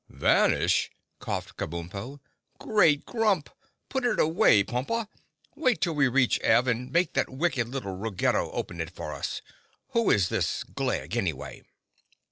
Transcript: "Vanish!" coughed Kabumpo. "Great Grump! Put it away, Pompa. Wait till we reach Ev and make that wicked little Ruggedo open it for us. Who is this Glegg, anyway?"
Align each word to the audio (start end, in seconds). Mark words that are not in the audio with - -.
"Vanish!" 0.09 0.89
coughed 1.19 1.57
Kabumpo. 1.57 2.19
"Great 2.57 3.05
Grump! 3.05 3.51
Put 3.87 4.03
it 4.03 4.19
away, 4.19 4.63
Pompa. 4.63 5.07
Wait 5.55 5.79
till 5.79 5.93
we 5.93 6.07
reach 6.07 6.39
Ev 6.39 6.65
and 6.65 6.91
make 6.91 7.13
that 7.13 7.29
wicked 7.29 7.67
little 7.67 7.95
Ruggedo 7.95 8.49
open 8.49 8.81
it 8.81 8.89
for 8.89 9.13
us. 9.13 9.43
Who 9.89 10.09
is 10.09 10.29
this 10.29 10.63
Glegg, 10.63 11.15
anyway?" 11.15 11.61